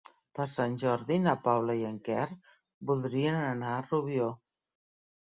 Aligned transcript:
Per 0.37 0.45
Sant 0.53 0.77
Jordi 0.83 1.17
na 1.25 1.35
Paula 1.49 1.77
i 1.83 1.87
en 1.91 2.01
Quer 2.09 2.25
voldrien 2.93 3.41
anar 3.55 3.79
a 3.79 3.89
Rubió. 3.89 4.37